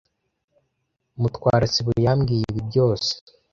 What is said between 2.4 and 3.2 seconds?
ibi byose.